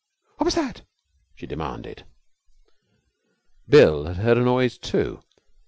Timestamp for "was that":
0.45-0.81